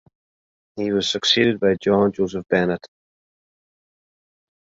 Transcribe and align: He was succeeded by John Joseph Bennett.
He 0.77 0.91
was 0.91 1.07
succeeded 1.07 1.59
by 1.59 1.75
John 1.75 2.11
Joseph 2.11 2.47
Bennett. 2.49 2.87